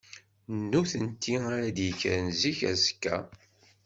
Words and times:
D 0.59 0.61
nutenti 0.71 1.35
ara 1.47 1.59
d-yekkren 1.75 2.27
zik 2.39 2.59
azekka. 2.71 3.17